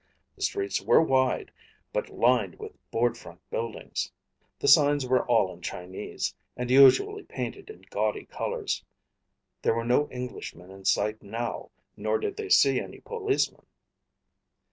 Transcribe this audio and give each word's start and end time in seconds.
The 0.35 0.41
streets 0.41 0.81
were 0.81 0.99
wide, 1.03 1.51
but 1.93 2.09
lined 2.09 2.57
with 2.57 2.71
board 2.89 3.15
front 3.19 3.39
buildings. 3.51 4.11
The 4.57 4.67
signs 4.67 5.05
were 5.05 5.23
all 5.27 5.53
in 5.53 5.61
Chinese, 5.61 6.33
and 6.57 6.71
usually 6.71 7.21
painted 7.21 7.69
in 7.69 7.83
gaudy 7.91 8.25
colors. 8.25 8.83
There 9.61 9.75
were 9.75 9.85
no 9.85 10.09
Englishmen 10.09 10.71
in 10.71 10.85
sight 10.85 11.21
now, 11.21 11.69
nor 11.95 12.17
did 12.17 12.35
they 12.35 12.49
see 12.49 12.79
any 12.79 12.99
policemen. 12.99 13.67